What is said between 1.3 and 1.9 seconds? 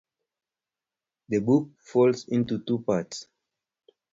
book